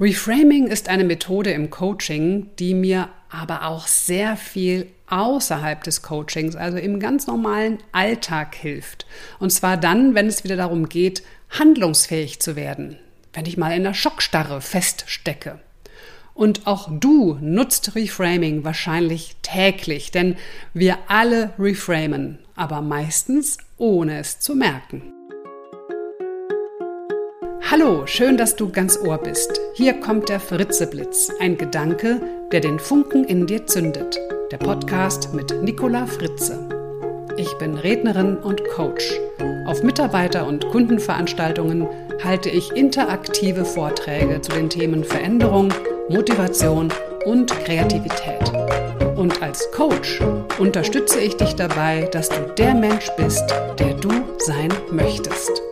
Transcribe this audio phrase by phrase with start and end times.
[0.00, 6.54] Reframing ist eine Methode im Coaching, die mir aber auch sehr viel außerhalb des Coachings,
[6.54, 9.06] also im ganz normalen Alltag hilft.
[9.40, 12.96] Und zwar dann, wenn es wieder darum geht, handlungsfähig zu werden,
[13.32, 15.58] wenn ich mal in der Schockstarre feststecke.
[16.32, 20.36] Und auch du nutzt Reframing wahrscheinlich täglich, denn
[20.74, 25.17] wir alle reframen, aber meistens ohne es zu merken.
[27.70, 29.60] Hallo, schön, dass du ganz Ohr bist.
[29.74, 32.18] Hier kommt der Fritzeblitz, ein Gedanke,
[32.50, 34.18] der den Funken in dir zündet.
[34.50, 36.66] Der Podcast mit Nicola Fritze.
[37.36, 39.12] Ich bin Rednerin und Coach.
[39.66, 41.86] Auf Mitarbeiter- und Kundenveranstaltungen
[42.24, 45.70] halte ich interaktive Vorträge zu den Themen Veränderung,
[46.08, 46.90] Motivation
[47.26, 48.50] und Kreativität.
[49.14, 50.22] Und als Coach
[50.58, 53.44] unterstütze ich dich dabei, dass du der Mensch bist,
[53.78, 55.67] der du sein möchtest.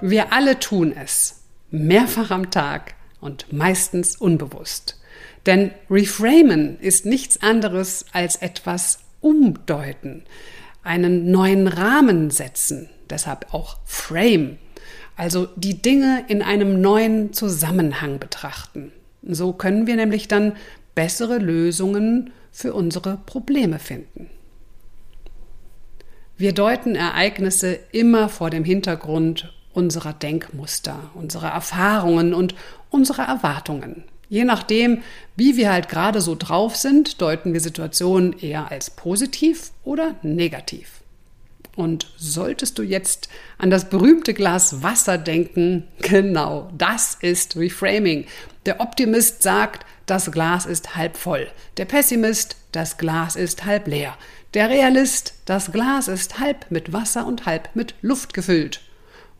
[0.00, 4.98] Wir alle tun es, mehrfach am Tag und meistens unbewusst.
[5.46, 10.24] Denn Reframen ist nichts anderes als etwas umdeuten,
[10.82, 14.58] einen neuen Rahmen setzen, deshalb auch Frame,
[15.16, 18.92] also die Dinge in einem neuen Zusammenhang betrachten.
[19.22, 20.56] So können wir nämlich dann
[20.94, 24.30] bessere Lösungen für unsere Probleme finden.
[26.38, 32.54] Wir deuten Ereignisse immer vor dem Hintergrund unserer Denkmuster, unserer Erfahrungen und
[32.90, 34.04] unserer Erwartungen.
[34.28, 35.02] Je nachdem,
[35.36, 41.00] wie wir halt gerade so drauf sind, deuten wir Situationen eher als positiv oder negativ.
[41.74, 48.26] Und solltest du jetzt an das berühmte Glas Wasser denken, genau, das ist Reframing.
[48.66, 51.48] Der Optimist sagt, das Glas ist halb voll.
[51.76, 54.16] Der Pessimist, das Glas ist halb leer.
[54.54, 58.80] Der Realist, das Glas ist halb mit Wasser und halb mit Luft gefüllt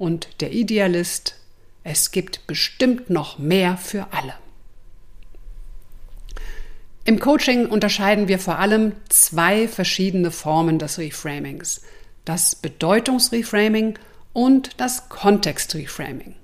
[0.01, 1.37] und der Idealist,
[1.85, 4.33] es gibt bestimmt noch mehr für alle.
[7.05, 11.83] Im Coaching unterscheiden wir vor allem zwei verschiedene Formen des Reframings.
[12.25, 13.99] Das Bedeutungsreframing
[14.33, 16.35] und das Kontextreframing.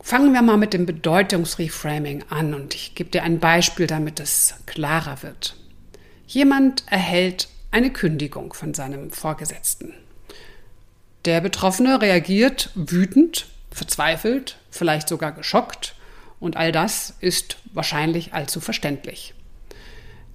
[0.00, 4.54] Fangen wir mal mit dem Bedeutungsreframing an und ich gebe dir ein Beispiel, damit es
[4.66, 5.56] klarer wird.
[6.28, 9.94] Jemand erhält eine Kündigung von seinem Vorgesetzten.
[11.24, 15.94] Der Betroffene reagiert wütend, verzweifelt, vielleicht sogar geschockt
[16.40, 19.34] und all das ist wahrscheinlich allzu verständlich.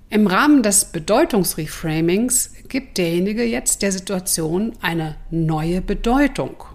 [0.10, 6.66] Im Rahmen des Bedeutungsreframings gibt derjenige jetzt der Situation eine neue Bedeutung.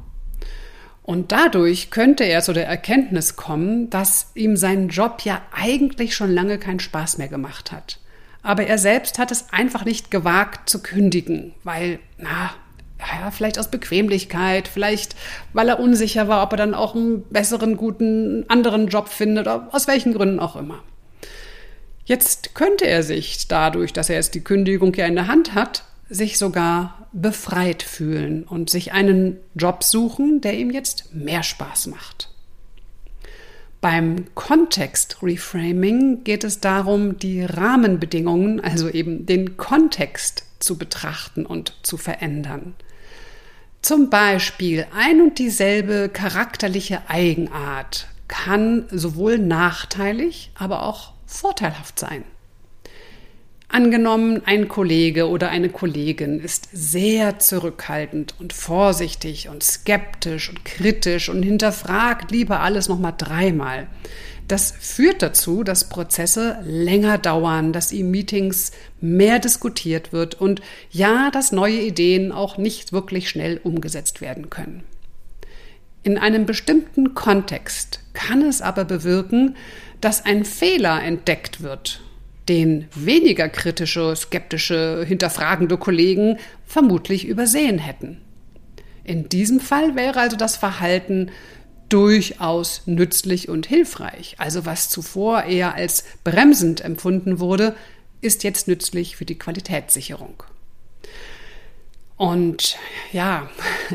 [1.05, 6.33] Und dadurch könnte er zu der Erkenntnis kommen, dass ihm sein Job ja eigentlich schon
[6.33, 8.01] lange keinen Spaß mehr gemacht hat.
[8.43, 12.51] Aber er selbst hat es einfach nicht gewagt zu kündigen, weil, na,
[12.99, 15.15] ja, vielleicht aus Bequemlichkeit, vielleicht
[15.53, 19.69] weil er unsicher war, ob er dann auch einen besseren, guten, anderen Job findet, oder
[19.73, 20.83] aus welchen Gründen auch immer.
[22.05, 25.85] Jetzt könnte er sich dadurch, dass er jetzt die Kündigung ja in der Hand hat,
[26.09, 32.31] sich sogar befreit fühlen und sich einen Job suchen, der ihm jetzt mehr Spaß macht.
[33.81, 41.97] Beim Kontext-Reframing geht es darum, die Rahmenbedingungen, also eben den Kontext zu betrachten und zu
[41.97, 42.75] verändern.
[43.83, 52.25] Zum Beispiel ein und dieselbe charakterliche Eigenart kann sowohl nachteilig, aber auch vorteilhaft sein.
[53.71, 61.29] Angenommen, ein Kollege oder eine Kollegin ist sehr zurückhaltend und vorsichtig und skeptisch und kritisch
[61.29, 63.87] und hinterfragt lieber alles nochmal dreimal.
[64.49, 71.31] Das führt dazu, dass Prozesse länger dauern, dass in Meetings mehr diskutiert wird und ja,
[71.31, 74.85] dass neue Ideen auch nicht wirklich schnell umgesetzt werden können.
[76.03, 79.55] In einem bestimmten Kontext kann es aber bewirken,
[80.01, 82.01] dass ein Fehler entdeckt wird,
[82.49, 88.23] den weniger kritische, skeptische, hinterfragende Kollegen vermutlich übersehen hätten.
[89.05, 91.31] In diesem Fall wäre also das Verhalten
[91.89, 94.37] durchaus nützlich und hilfreich.
[94.39, 97.75] Also was zuvor eher als bremsend empfunden wurde,
[98.21, 100.43] ist jetzt nützlich für die Qualitätssicherung.
[102.17, 102.77] Und
[103.13, 103.49] ja,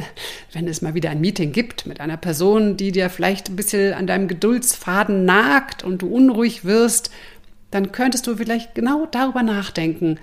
[0.53, 3.93] wenn es mal wieder ein Meeting gibt mit einer Person, die dir vielleicht ein bisschen
[3.93, 7.11] an deinem Geduldsfaden nagt und du unruhig wirst,
[7.69, 10.19] dann könntest du vielleicht genau darüber nachdenken,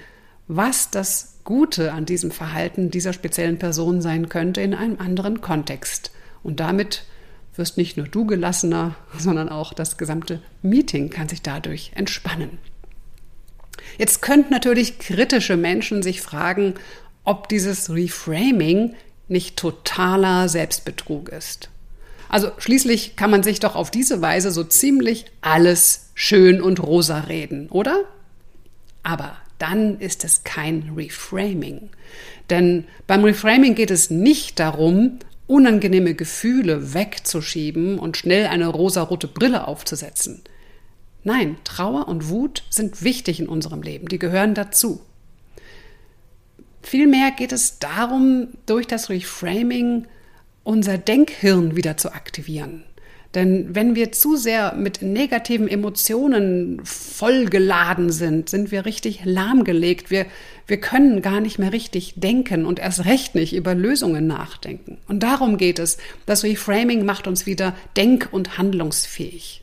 [0.48, 6.10] was das Gute an diesem Verhalten dieser speziellen Person sein könnte in einem anderen Kontext.
[6.42, 7.04] Und damit
[7.56, 12.58] wirst nicht nur du gelassener, sondern auch das gesamte Meeting kann sich dadurch entspannen.
[13.98, 16.74] Jetzt könnten natürlich kritische Menschen sich fragen,
[17.24, 18.94] ob dieses Reframing
[19.28, 21.68] nicht totaler Selbstbetrug ist.
[22.28, 27.20] Also schließlich kann man sich doch auf diese Weise so ziemlich alles schön und rosa
[27.20, 28.04] reden, oder?
[29.02, 31.90] Aber dann ist es kein Reframing.
[32.48, 35.18] Denn beim Reframing geht es nicht darum,
[35.50, 40.42] unangenehme Gefühle wegzuschieben und schnell eine rosarote Brille aufzusetzen.
[41.24, 45.00] Nein, Trauer und Wut sind wichtig in unserem Leben, die gehören dazu.
[46.82, 50.06] Vielmehr geht es darum, durch das Reframing
[50.62, 52.84] unser Denkhirn wieder zu aktivieren.
[53.34, 60.10] Denn wenn wir zu sehr mit negativen Emotionen vollgeladen sind, sind wir richtig lahmgelegt.
[60.10, 60.26] Wir,
[60.66, 64.98] wir können gar nicht mehr richtig denken und erst recht nicht über Lösungen nachdenken.
[65.06, 65.98] Und darum geht es.
[66.26, 69.62] Das Reframing macht uns wieder denk- und handlungsfähig.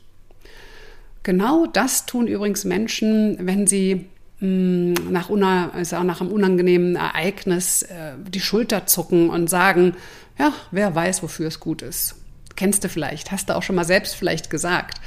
[1.22, 4.06] Genau das tun übrigens Menschen, wenn sie
[4.40, 9.94] mm, nach, una, also nach einem unangenehmen Ereignis äh, die Schulter zucken und sagen,
[10.38, 12.14] ja, wer weiß, wofür es gut ist.
[12.58, 15.00] Kennst du vielleicht, hast du auch schon mal selbst vielleicht gesagt.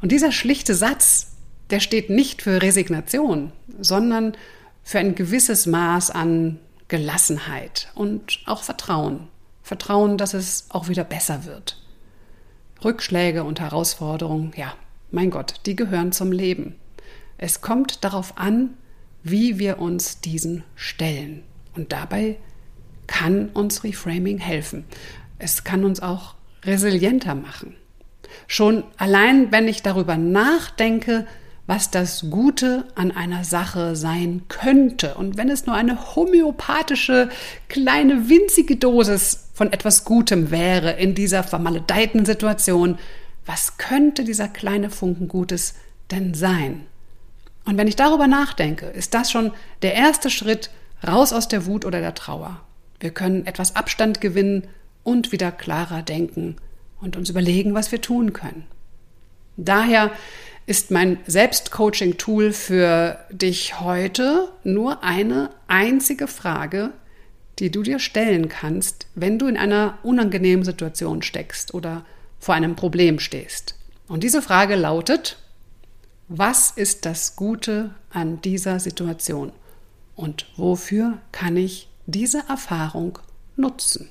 [0.00, 1.34] Und dieser schlichte Satz,
[1.68, 4.34] der steht nicht für Resignation, sondern
[4.82, 6.58] für ein gewisses Maß an
[6.88, 9.28] Gelassenheit und auch Vertrauen.
[9.62, 11.78] Vertrauen, dass es auch wieder besser wird.
[12.82, 14.72] Rückschläge und Herausforderungen, ja,
[15.10, 16.74] mein Gott, die gehören zum Leben.
[17.36, 18.78] Es kommt darauf an,
[19.22, 21.42] wie wir uns diesen stellen.
[21.76, 22.38] Und dabei
[23.06, 24.86] kann uns Reframing helfen.
[25.38, 26.34] Es kann uns auch
[26.66, 27.76] resilienter machen.
[28.46, 31.26] Schon allein, wenn ich darüber nachdenke,
[31.66, 35.14] was das Gute an einer Sache sein könnte.
[35.14, 37.30] Und wenn es nur eine homöopathische,
[37.68, 42.98] kleine, winzige Dosis von etwas Gutem wäre in dieser vermaledeiten Situation,
[43.46, 45.74] was könnte dieser kleine Funken Gutes
[46.10, 46.86] denn sein?
[47.64, 50.70] Und wenn ich darüber nachdenke, ist das schon der erste Schritt
[51.06, 52.60] raus aus der Wut oder der Trauer.
[53.00, 54.66] Wir können etwas Abstand gewinnen
[55.04, 56.56] und wieder klarer denken
[57.00, 58.64] und uns überlegen, was wir tun können.
[59.56, 60.10] Daher
[60.66, 66.90] ist mein Selbstcoaching-Tool für dich heute nur eine einzige Frage,
[67.58, 72.04] die du dir stellen kannst, wenn du in einer unangenehmen Situation steckst oder
[72.40, 73.76] vor einem Problem stehst.
[74.08, 75.38] Und diese Frage lautet,
[76.28, 79.52] was ist das Gute an dieser Situation
[80.16, 83.18] und wofür kann ich diese Erfahrung
[83.56, 84.08] nutzen?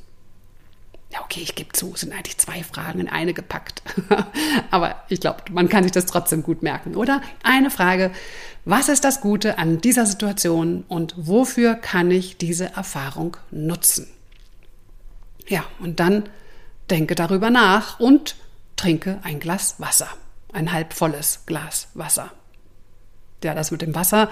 [1.13, 3.83] Ja, okay, ich gebe zu, es sind eigentlich zwei Fragen in eine gepackt.
[4.71, 7.21] Aber ich glaube, man kann sich das trotzdem gut merken, oder?
[7.44, 8.12] Eine Frage,
[8.65, 14.07] was ist das Gute an dieser Situation und wofür kann ich diese Erfahrung nutzen?
[15.48, 16.30] Ja, und dann
[16.89, 18.36] denke darüber nach und
[18.75, 20.07] trinke ein Glas Wasser,
[20.51, 22.31] ein halb volles Glas Wasser.
[23.44, 24.31] Ja, das mit dem Wasser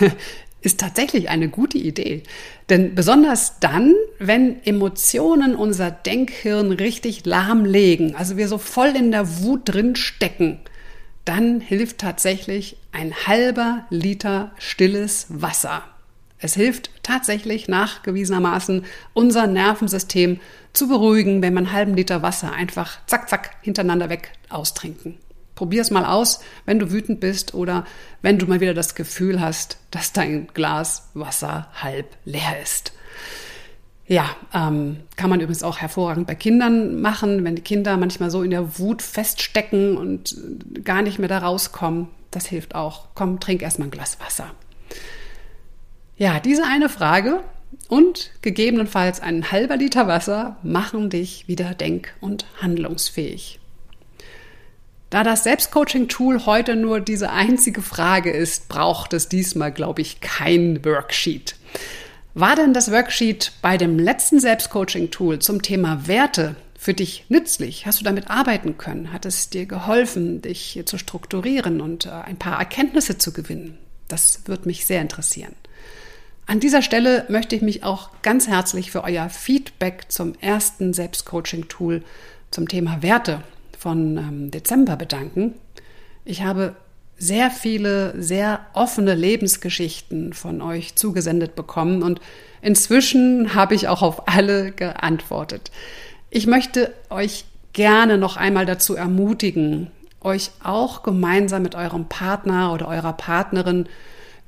[0.60, 2.22] ist tatsächlich eine gute Idee.
[2.68, 9.42] Denn besonders dann, wenn Emotionen unser Denkhirn richtig lahmlegen, also wir so voll in der
[9.42, 10.58] Wut drin stecken,
[11.24, 15.82] dann hilft tatsächlich ein halber Liter stilles Wasser.
[16.38, 20.40] Es hilft tatsächlich nachgewiesenermaßen, unser Nervensystem
[20.72, 25.18] zu beruhigen, wenn man einen halben Liter Wasser einfach zack, zack hintereinander weg austrinken.
[25.58, 27.84] Probier es mal aus, wenn du wütend bist oder
[28.22, 32.92] wenn du mal wieder das Gefühl hast, dass dein Glas Wasser halb leer ist.
[34.06, 38.44] Ja, ähm, kann man übrigens auch hervorragend bei Kindern machen, wenn die Kinder manchmal so
[38.44, 40.36] in der Wut feststecken und
[40.84, 42.06] gar nicht mehr da rauskommen.
[42.30, 43.08] Das hilft auch.
[43.16, 44.52] Komm, trink erstmal ein Glas Wasser.
[46.16, 47.40] Ja, diese eine Frage
[47.88, 53.58] und gegebenenfalls ein halber Liter Wasser machen dich wieder denk- und handlungsfähig.
[55.10, 60.84] Da das Selbstcoaching-Tool heute nur diese einzige Frage ist, braucht es diesmal, glaube ich, kein
[60.84, 61.56] Worksheet.
[62.34, 67.86] War denn das Worksheet bei dem letzten Selbstcoaching-Tool zum Thema Werte für dich nützlich?
[67.86, 69.10] Hast du damit arbeiten können?
[69.10, 73.78] Hat es dir geholfen, dich zu strukturieren und äh, ein paar Erkenntnisse zu gewinnen?
[74.08, 75.54] Das würde mich sehr interessieren.
[76.46, 82.02] An dieser Stelle möchte ich mich auch ganz herzlich für euer Feedback zum ersten Selbstcoaching-Tool
[82.50, 83.42] zum Thema Werte
[83.78, 85.54] von ähm, Dezember bedanken.
[86.24, 86.74] Ich habe
[87.16, 92.20] sehr viele, sehr offene Lebensgeschichten von euch zugesendet bekommen und
[92.62, 95.70] inzwischen habe ich auch auf alle geantwortet.
[96.30, 102.88] Ich möchte euch gerne noch einmal dazu ermutigen, euch auch gemeinsam mit eurem Partner oder
[102.88, 103.88] eurer Partnerin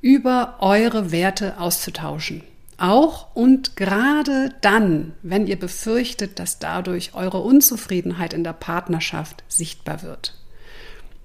[0.01, 2.43] über eure Werte auszutauschen.
[2.81, 10.03] Auch und gerade dann, wenn ihr befürchtet, dass dadurch eure Unzufriedenheit in der Partnerschaft sichtbar
[10.03, 10.35] wird.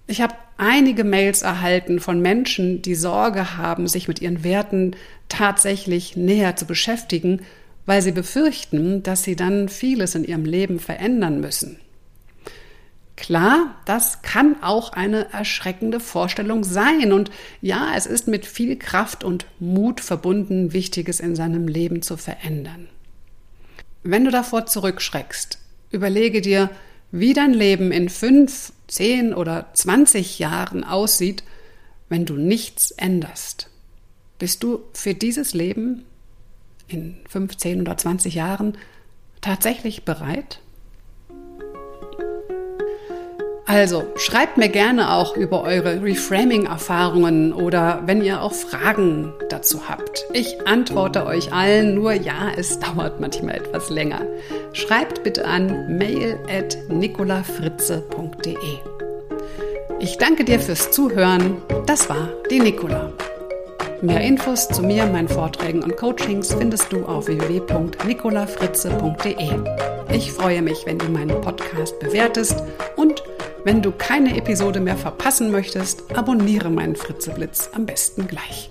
[0.06, 4.98] Ich habe einige Mails erhalten von Menschen, die Sorge haben, sich mit ihren Werten
[5.30, 7.40] tatsächlich näher zu beschäftigen,
[7.86, 11.80] weil sie befürchten, dass sie dann vieles in ihrem Leben verändern müssen.
[13.16, 17.14] Klar, das kann auch eine erschreckende Vorstellung sein.
[17.14, 17.32] Und
[17.62, 22.90] ja, es ist mit viel Kraft und Mut verbunden, Wichtiges in seinem Leben zu verändern.
[24.04, 25.60] Wenn du davor zurückschreckst,
[25.92, 26.70] überlege dir,
[27.12, 31.44] wie dein Leben in fünf, zehn oder zwanzig Jahren aussieht,
[32.10, 33.70] wenn du nichts änderst.
[34.38, 36.04] Bist du für dieses Leben
[36.88, 38.78] in 15 oder 20 Jahren
[39.42, 40.60] tatsächlich bereit?
[43.68, 50.24] Also schreibt mir gerne auch über eure Reframing-Erfahrungen oder wenn ihr auch Fragen dazu habt.
[50.34, 54.22] Ich antworte euch allen, nur ja, es dauert manchmal etwas länger.
[54.74, 58.56] Schreibt bitte an mail at nicolafritze.de.
[60.00, 61.58] Ich danke dir fürs Zuhören.
[61.88, 63.12] Das war die Nicola.
[64.02, 69.50] Mehr Infos zu mir, meinen Vorträgen und Coachings findest du auf www.nicolafritze.de.
[70.14, 72.62] Ich freue mich, wenn du meinen Podcast bewertest
[72.96, 73.15] und
[73.66, 78.70] wenn du keine Episode mehr verpassen möchtest, abonniere meinen Fritzeblitz am besten gleich.